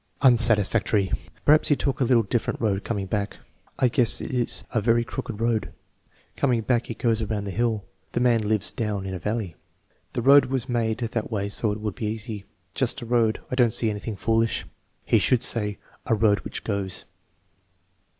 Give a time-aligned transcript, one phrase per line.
[0.23, 1.11] Unsatisfactory.
[1.45, 3.37] "Perhaps He took a little different road coming back."
[3.77, 5.73] "I guess it is a very crooked road."
[6.35, 9.55] "Coining back he goes around the hill." "The man lives down in a valley."
[10.13, 13.41] "The road was made that way so it would be easy." "Just a road.
[13.51, 14.65] I don't see anything foolish."
[15.05, 15.77] "He should say,
[16.07, 17.05] 'a road which goes.'